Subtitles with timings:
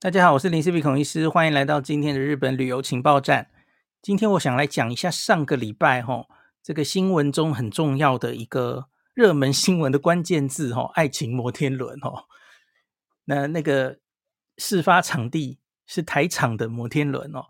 [0.00, 3.50] 大家好，我是林氏璧孔医师，欢迎来到今天的日本旅游情报站。
[4.00, 6.28] 今天我想来讲一下上个礼拜哈
[6.62, 12.26] 这个新闻中很重要的一个热门新闻的关键字哈， 爱情摩天轮哈。
[13.24, 13.98] 那那个
[14.56, 17.46] 事发场地是台场的摩天轮哦，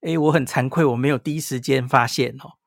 [0.00, 2.58] 诶，我很惭愧，我没有第一时间发现哦。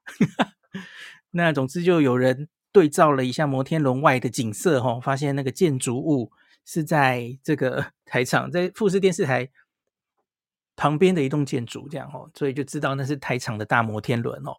[1.31, 6.31] 那总之就有人对照了一下摩天轮外的景色哈，发现那个建筑物。
[6.65, 9.49] 是在这个 台场，在富士电视台
[10.75, 14.57] 旁边的一栋建筑，这样哦，所以就知道那是台场的大摩天轮哦。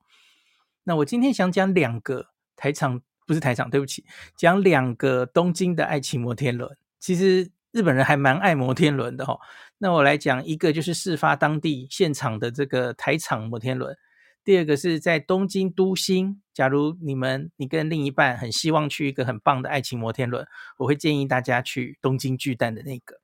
[0.84, 4.05] 那我今天想讲两个台场，不是台场，对不起，
[4.37, 6.74] 讲两个东京的爱情摩天轮。
[7.00, 9.38] 其实日本人还蛮爱摩天轮的哦。
[9.78, 13.97] 那我来讲一个，就是事发当地现场的这个台场摩天轮。
[14.46, 20.46] 第二个是在东京都心，假如你们你跟另一半很希望去一个很棒的爱情摩天轮，
[20.77, 23.19] 我会建议大家去东京巨蛋的那个。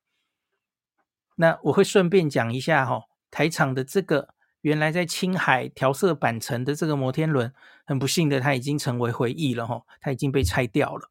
[1.36, 7.54] 那我会顺便讲一下哈、台场的这个原来在青海调色板层的这个摩天轮，
[7.86, 11.08] 很不幸的它已经成为回忆了哈、它已经被拆掉了。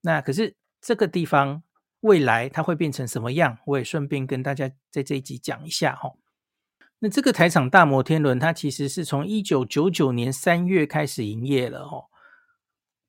[0.00, 1.62] 那可是这个地方
[2.00, 6.14] 未来它会变成什么样，我也顺便跟大家在这一集讲一下哈、
[7.04, 12.04] 那这个台场大摩天轮，它其实是从一九九九年三月开始营业了哦，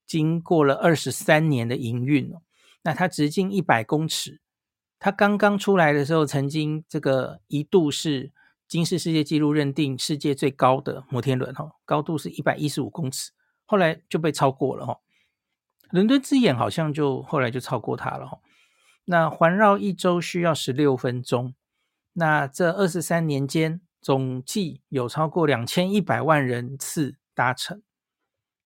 [0.07, 2.41] 经过了二十三年的营运哦，
[2.81, 4.41] 那它直径一百公尺，
[4.97, 8.31] 它刚刚出来的时候，曾经这个一度是
[8.67, 13.29] 金氏世界纪录认定世界最高的摩天轮哈，高度是一百一十五公尺，
[13.63, 14.97] 后来就被超过了哈，
[15.91, 18.39] 伦敦之眼好像就后来就超过它了哈，
[19.05, 21.53] 那环绕一周需要十六分钟。
[22.13, 27.81] 那这二十三年间，总计有超过两千一百万人次搭乘。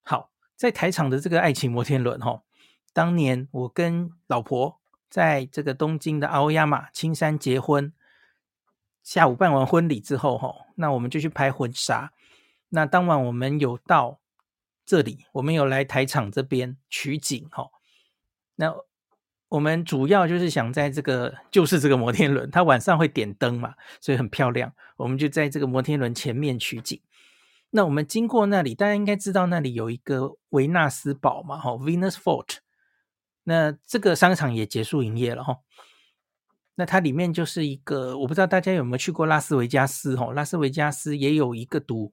[0.04, 2.44] 好，在台场的这个爱情摩天轮，哈，
[2.92, 7.94] 当年我跟老婆在这个东京的奥亚马青山结婚，
[9.02, 12.12] 下午办完婚礼之后，哈，那我们就去拍婚纱。
[12.70, 14.20] 那当晚我们有到
[14.86, 17.70] 这里，我们有来台场这边取景，哈，
[18.56, 18.76] 那。
[19.50, 24.74] 我们主要就是想在这个，就是这个摩天轮，它晚上会点灯嘛，所以很漂亮。
[24.98, 27.00] 我们就在这个摩天轮前面取景。
[27.70, 32.58] 那我们经过那里，大家应该知道那里有一个维纳斯堡嘛，哈，Venus Fort。
[33.46, 35.60] 那这个商场也结束营业了，哈。
[36.76, 42.12] 那它里面就是一个，我不知道大家有没有去过拉斯维加斯，哈，拉斯维加斯也有一个赌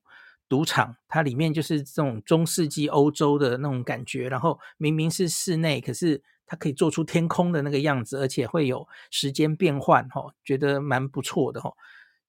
[0.48, 6.22] 赌场，它里面就是这种中世纪欧洲的那种感觉，然后明明是室内，可是。
[6.46, 11.72] 它可以做出天空的那个样子，而且会有时间变换，哈，觉得蛮不错的，哈，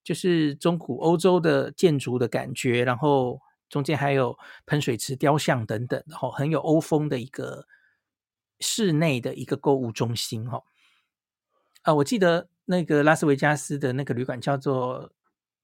[0.04, 7.68] 就是中古欧洲的建筑的感觉，然后中间还有喷水池、雕像等等，哈，很有欧风的一个
[8.62, 10.64] 室内的一个购物中心，哈。
[11.82, 15.12] 啊，我记得那个拉斯维加斯的那个旅馆叫做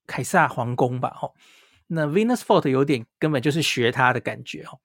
[0.06, 1.32] 凯撒皇宫吧，哈。
[1.86, 4.78] 那 Venus Fort 有点根本就是学它的感觉，哦。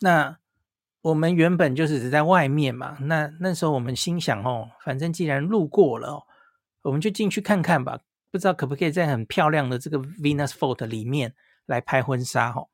[0.00, 0.38] 那。
[1.02, 6.24] 我们原本就是只在外面嘛，那那时候我们心想哦，反正既然路过了，
[6.82, 7.98] 我们就进去看看吧，
[8.30, 11.34] 不知道可不可以在很漂亮的这个 Venus Fort 里面
[11.66, 12.66] 来拍婚纱哈。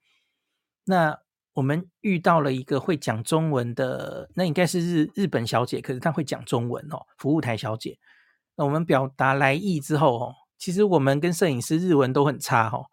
[0.84, 1.18] 那
[1.54, 7.98] 我们遇到了一个会讲中文的，那应该是日日本小姐，可是她会讲中文哦，服务台小姐。
[8.56, 12.84] 那我们表达来意之后哦，其实我们跟摄影师日文都很差哦。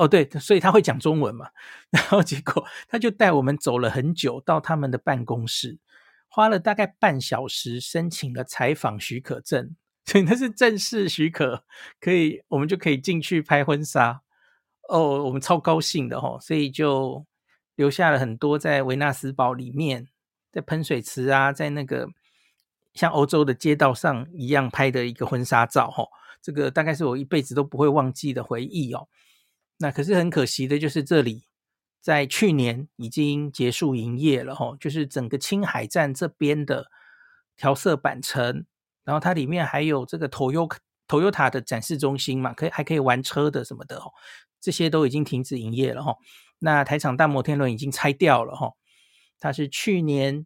[0.00, 1.50] 哦，对，所以他会讲中文嘛，
[1.90, 5.78] 然后结果他就带我们走了很久，到他们的办公室，
[6.26, 11.64] 花了大概半小时申请了采访许可证， 所以那是正式许可，
[12.00, 14.22] 可以我们就可以进去拍婚纱。
[14.88, 17.26] 哦，我们超高兴的哦，所以就
[17.76, 20.08] 留下了很多在维纳斯堡里面，
[20.50, 22.08] 在喷水池啊，在那个
[22.94, 26.08] 像欧洲的街道上一样拍的一个婚纱照哦，
[26.40, 29.06] 这个大概是我一辈子都不会忘记的回忆哦。
[29.82, 31.46] 那可是很可惜的，就是这里
[32.02, 36.90] 在去年已经结束营业了哈，就是整个青海站这边的
[37.56, 38.66] 调色板层，
[39.04, 40.76] 然后它里面还有这个 Toyota
[41.08, 44.12] Toyota 的展示中心嘛，可以还可以玩车的什么的哦，
[44.60, 46.14] 这些都已经停止营业了哈。
[46.58, 48.74] 那台场大摩天轮已经拆掉了哈，
[49.38, 50.44] 它是去年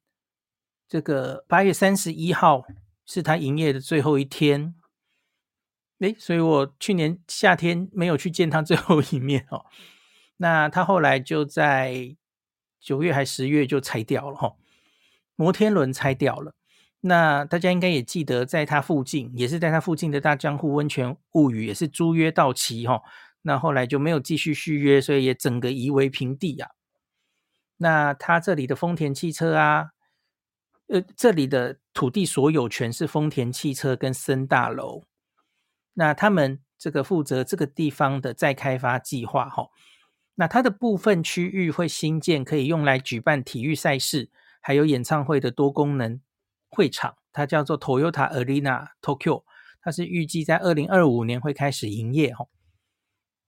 [0.88, 2.62] 这个八月三十一号
[3.04, 4.76] 是它营业的最后一天。
[6.00, 9.64] 诶，所以我去年夏天没有去见他最后一面哦。
[10.38, 12.16] 那他后来就在
[12.80, 14.56] 九月还十月就拆掉了哈，
[15.36, 16.54] 摩天轮拆掉了。
[17.00, 23.02] 那大家应该也记得，在他附近，也是在他附近的大江户温泉物语也是租约到期哈。
[23.42, 26.70] 那后来就没有继续续约，所以也整个夷为平地啊。
[27.76, 29.90] 那他这里的丰田汽车啊，
[30.88, 35.04] 呃，这里的土地所有权是丰田汽车跟森大楼。
[35.94, 39.68] 那他们这个负责这个地方的再开发计划哈。
[40.36, 44.30] 那它的部分区域会新建可以用来举办体育赛事，
[44.60, 46.20] 还有演唱会的多功能
[46.68, 49.44] 会场，它叫做 Toyota Arena Tokyo，
[49.80, 52.48] 它是预计在二零二五年会开始营业哈。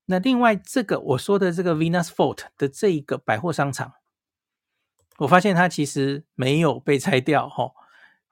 [0.04, 3.94] 那另外这个我说的这个 Venus Fort 的这一个百货商场，
[5.19, 7.72] 我发现它其实没有被拆掉哈，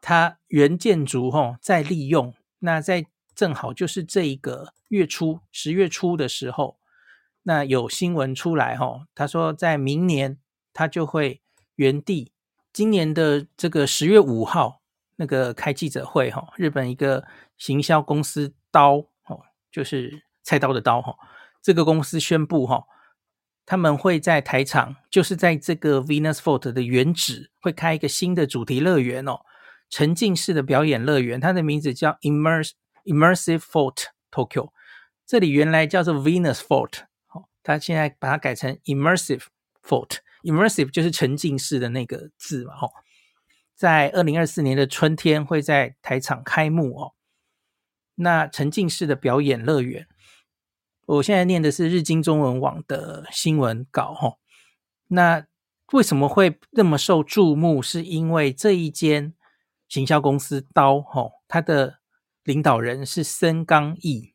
[0.00, 2.32] 它原建筑哈在利用。
[2.60, 6.78] 那在正好就是这一个月初十月初的时候。
[7.46, 10.38] 那有新闻出来哈，他说在明年
[10.72, 11.42] 他就会
[11.74, 12.32] 原地，
[12.72, 14.80] 今年的这个十月五号
[15.16, 17.26] 那个开记者会哈，日本一个
[17.58, 18.94] 行销公司刀
[19.26, 21.14] 哦，就是菜刀的刀哈，
[21.60, 22.86] 这个公司宣布哈，
[23.66, 29.40] 他们会在台场，就是在这个 Venus Fort 的原址会开一个新的主题乐园哦，
[29.90, 32.70] 沉浸式的表演乐园，它的名字叫 Immerse
[33.04, 34.72] Immersive Fort Tokyo，
[35.26, 37.04] 这里原来叫做 Venus Fort。
[37.62, 39.44] 他现在把它改成 immersive
[39.82, 42.92] fort，immersive 就是沉浸式的那个字嘛，吼，
[43.74, 47.14] 在二零二四年的春天会在台场开幕哦。
[48.16, 50.06] 那沉浸式的表演乐园，
[51.06, 54.38] 我现在念的是日经中文网的新闻稿，吼。
[55.08, 55.46] 那
[55.92, 57.80] 为什么会那么受注目？
[57.80, 59.32] 是因为这一间
[59.88, 62.00] 行销公司刀，吼，它的
[62.44, 64.32] 领导人是森冈毅。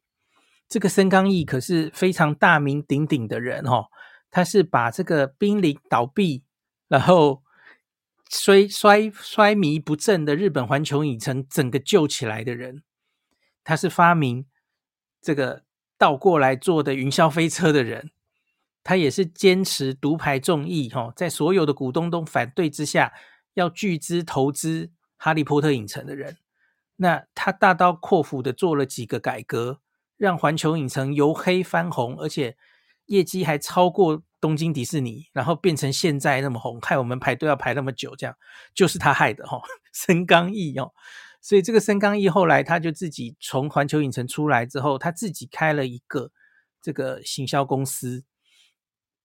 [0.67, 3.88] 这个森冈毅可是非常大名鼎鼎的人哦，
[4.29, 6.44] 他是把这个濒临倒闭，
[6.88, 7.41] 然后
[8.29, 12.83] 衰衰衰迷不振的日本环球影城整个救起来的人。
[13.63, 14.45] 他是发明
[15.21, 15.63] 这个
[15.97, 18.11] 倒过来坐的云霄飞车的人，
[18.83, 23.11] 他也是坚持独排众议哦，在所有的股东都反对之下，
[23.56, 26.38] 要巨资投资哈利波特影城的人。
[26.99, 29.81] 那他大刀阔斧的做了几个改革。
[30.19, 32.57] 让环球影城由黑翻红，而且
[33.05, 38.35] 业绩还超过东京迪士尼，然后变成现在那么红，害我们排队要排那么久，这样
[38.75, 39.61] 就是他害的哈、哦，
[39.93, 40.91] 森冈毅哦。
[41.39, 46.31] 所以这个森冈毅后来他就自己从环球影城出来之后，他自己开了一个
[46.81, 48.25] 这个行销公司。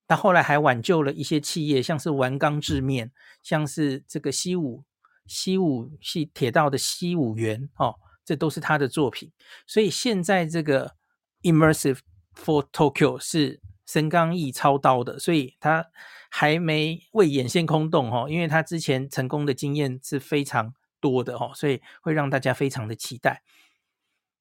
[0.06, 3.10] 他后来还挽救了一些企业，像是丸冈制面，
[3.42, 4.84] 像是这个西武
[5.26, 7.96] 西武系铁道的西武园哦。
[8.26, 9.30] 这都是他的作品，
[9.66, 10.96] 所以现在这个
[11.42, 11.98] Immersive
[12.34, 15.84] for Tokyo 是森冈义操刀的，所以他
[16.30, 23.42] 还没未眼线空洞哦，因为他之前成功的经验是非常多的哦，所以会让大家非常的期待。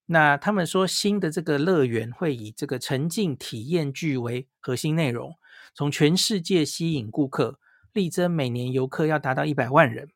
[0.05, 5.35] 那他们说新的这个乐园会以这个沉浸体验剧为核心内容，
[5.73, 7.59] 从全世界吸引顾客，
[7.91, 10.07] 力争每年游客要达到一百万人。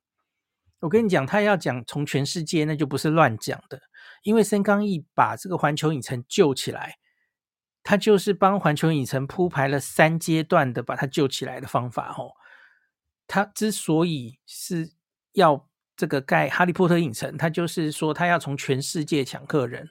[0.79, 3.81] 我跟你讲，他要讲从全世界，那就不是乱讲的。
[4.23, 6.97] 因为森冈毅把这个环球影城救起来，
[7.83, 12.13] 他就是帮环球影城铺排了三阶段的把它救起来的方法。
[12.17, 12.33] 哦，
[13.25, 14.91] 他之所以是
[15.33, 19.89] 要这个盖哈利波特影城，他就是说他要从全世界抢客人，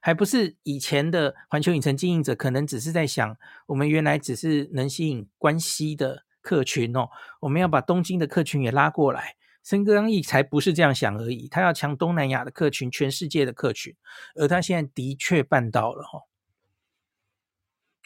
[0.00, 3.36] 还不是以前的环球影城经营者可能只是在想，
[3.66, 7.08] 我们原来只是能吸引关西的客群哦，
[7.40, 9.36] 我们要把东京的客群也拉过来。
[9.66, 13.96] 森冈毅才不是这样想而已，他要抢东南亚的客群，全世界的客群，
[14.36, 16.20] 而他现在的确办到了哈。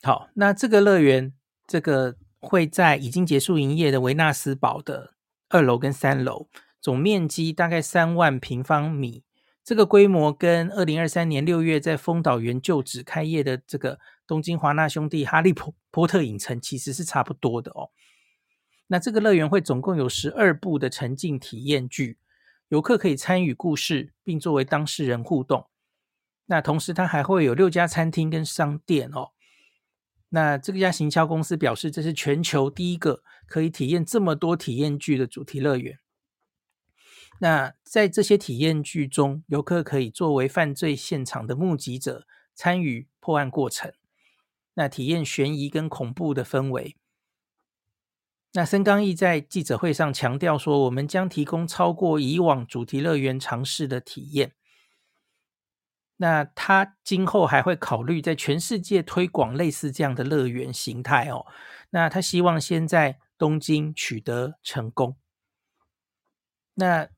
[0.02, 1.34] 好，那这个乐园，
[1.66, 5.12] 这个会在已经结束营业的维纳斯堡的
[5.50, 6.49] 二楼跟三楼，
[6.80, 9.23] 总面积大概三万平方米，
[9.62, 17.90] 这个规模跟二零二三年六月在丰岛园旧址开业的这个东京华纳兄弟哈利波波特影城其实是差不多的哦。
[18.92, 22.18] 那这个乐园会总共有十二部的沉浸体验剧，
[22.70, 25.70] 游客可以参与故事，并作为当事人互动。
[26.47, 29.30] 那同时，它还会有六家餐厅跟商店哦。
[30.30, 36.00] 那这家行销公司表示，这是全球第一个可以体验这么多体验剧的主题乐园。
[37.38, 43.92] 那在这些体验剧中，游客可以作为犯罪现场的目击者，参与破案过程，
[44.75, 46.97] 那体验悬疑跟恐怖的氛围。
[48.52, 54.54] 那森冈毅在记者会上强调说：“我们将提供超过以往主题乐园尝试的体验。
[56.16, 61.47] 那他今后还会考虑在全世界推广类似这样的乐园形态哦。
[61.90, 65.16] 那他希望先在东京取得成功。
[66.75, 67.09] 那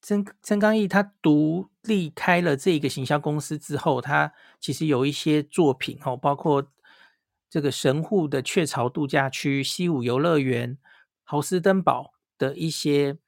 [0.00, 6.70] 森森冈毅他独立开了这个行销公司之后，他其实有一些作品哦，包括。”
[7.48, 10.76] 这个神户的雀巢度假区、西武游乐园、
[11.22, 13.18] 豪斯登堡的一些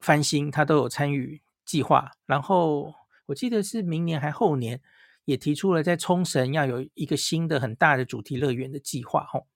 [0.00, 2.12] 翻新，他都有参与计划。
[2.26, 2.94] 然后
[3.26, 4.80] 我记得是明年还后年
[5.24, 9.24] 也提出了在冲绳要有一个新的很大的主题乐园的计划。
[9.24, 9.46] 吼，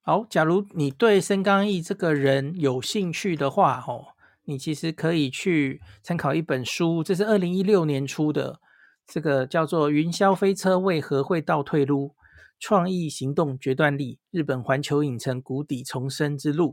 [0.00, 4.08] 好，假如你对森冈毅这个人有兴趣的话，吼，
[4.44, 8.60] 你其实可以去参考一本书，这是二零一六年出的，
[9.08, 12.12] 这个叫做《云霄飞车为何会倒退噜？
[12.60, 16.72] 创意行动决断力：日本环球影城谷底重生之路》。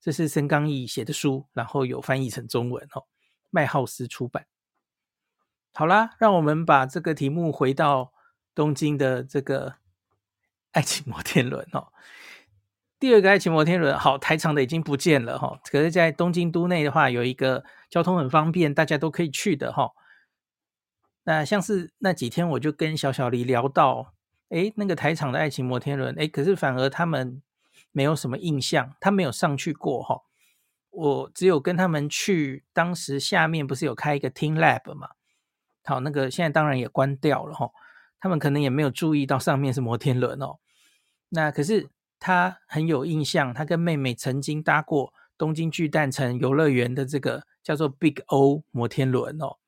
[0.00, 3.04] 这是森冈毅写的书，然后有翻译成中文哦，
[3.50, 4.46] 麦浩斯出版。
[5.72, 8.12] 好啦，让我们把这个题目回到
[8.54, 9.76] 东京的这个
[10.72, 11.88] 爱情摩天轮哦。
[12.98, 19.92] 第二个爱情摩天轮，好，台场的已经不见了哈，可是，在东京都内的话，有一个交通很方便，大家都可以去的哈。
[21.24, 24.14] 那像是那几天，我就跟小小黎聊到，
[24.48, 27.42] 诶，那个台场的爱情摩天轮，诶，可是反而他们。
[27.96, 30.22] 没有什么印象，他没有上去过哈。
[30.90, 35.10] 我只有跟他们去，当时下面不是有开一个 teamLab 嘛？
[35.84, 37.70] 好，那个现在当然也关掉了哈。
[38.18, 40.56] 他们可能也没有注意到上面是摩天轮哦。
[41.28, 41.88] 那可是
[42.18, 49.58] 他很有印象，他跟妹妹曾经搭过东京巨蛋城游乐园的这个叫做 Big O 摩天轮哦。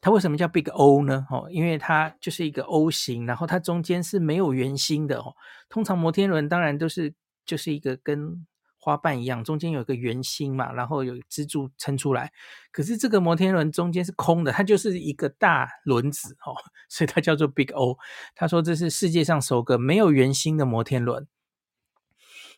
[0.00, 1.26] 它为什么叫 Big O 呢？
[1.30, 5.34] 哦，因为它就是一个 O 型，然后它中间是没有圆心的哦。
[5.68, 7.12] 通常摩天轮当然都是
[7.44, 8.46] 就是一个跟
[8.78, 12.32] 花瓣一样，中间有一个圆心嘛，然后有支柱撑出来。
[12.72, 16.56] 可是这个摩天轮中间是空的，它就是一个大轮子哦，
[16.88, 17.98] 所以它叫做 Big O。
[18.34, 21.28] 他说这是世界上首个没有圆心的摩天轮。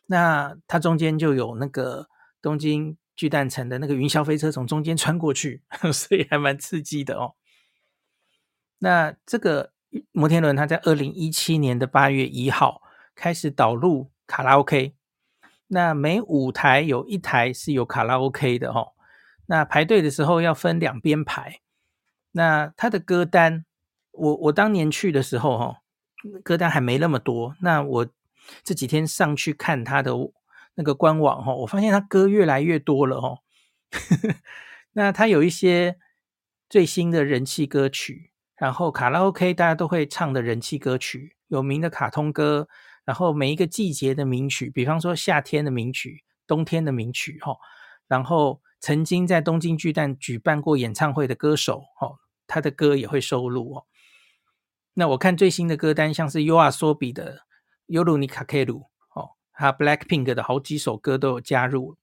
[0.05, 2.07] 那它中间就有那个
[2.41, 2.97] 东京。
[3.15, 5.61] 巨蛋城的那个云霄飞车从中间穿过去，
[5.93, 7.35] 所以还蛮刺激的哦。
[8.79, 9.71] 那这个
[10.11, 12.81] 摩天轮它在二零一七年的八月一号
[13.13, 14.95] 开始导入卡拉 OK，
[15.67, 18.93] 那每五台有一台是有卡拉 OK 的哦。
[19.45, 21.61] 那排队的时候要分两边排。
[22.31, 23.65] 那它的歌单，
[24.11, 25.77] 我我当年去的时候哈，
[26.43, 27.55] 歌单还没那么多。
[27.61, 28.07] 那我
[28.63, 30.13] 这几天上去看它的。
[30.74, 33.38] 那个官网哈，我发现他歌越来越多了哈。
[34.92, 35.98] 那他有一些
[36.68, 42.68] 最新的人气歌曲，然后卡拉 OK 大家都会唱的人气歌曲，有名的卡通歌，
[43.04, 47.56] 然后每一个季节的名曲，比方说夏天的名曲、冬天的名曲哈。
[48.06, 53.86] 然后曾经在东京巨蛋举办过演唱会的歌手哈，他的歌也会收录哦。
[54.94, 57.36] 那我看最新的歌单，像是 YOASOBI 的《
[57.86, 58.74] 夜に駆ける》。
[59.53, 61.95] 他 Blackpink 的好几首歌都有加入，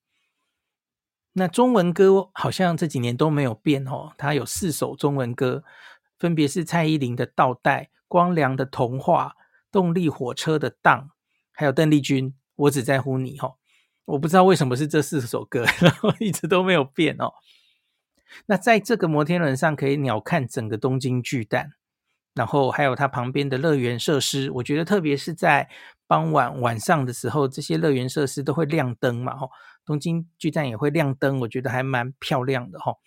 [1.32, 4.12] 那中文歌好像这几年都没有变哦。
[4.16, 5.64] 它有四首中文歌，
[6.18, 9.34] 分别是蔡依林的《倒带》、光良的《童话》、
[9.70, 11.08] 动力火车的《荡》，
[11.52, 13.56] 还有邓丽君《我只在乎你》哦。
[14.06, 17.32] 我不知道为什么是这四首歌， 然后一直都没有变哦。
[18.46, 21.72] 那在这个摩天轮上可以鸟瞰整个东京巨蛋。
[22.32, 25.68] 然后还有它旁边的乐园设施，我觉得特别是在
[26.10, 29.48] 傍晚晚上的时候，这些乐园设施都会亮灯嘛，吼，
[29.84, 32.98] 东京巨蛋也会亮灯，我觉得还蛮漂亮的，吼。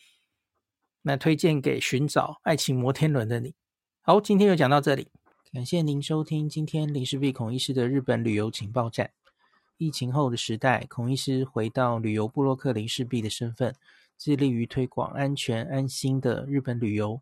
[1.02, 3.56] 那推荐给寻找爱情摩天轮的你。
[4.04, 5.10] 好，今天就讲到这里，
[5.52, 9.12] 感谢您收听今天林氏璧孔医师的日本旅游情报站。
[9.76, 13.76] 疫情后的时代，孔医师回到旅游部落客林氏璧的身份，
[14.18, 17.22] 致力于推广安全安心的日本旅游。